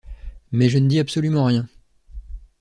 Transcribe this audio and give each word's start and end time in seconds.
Mais 0.51 0.67
je 0.67 0.79
ne 0.79 0.87
dis 0.87 0.97
absolument 0.97 1.45
rien. 1.45 1.67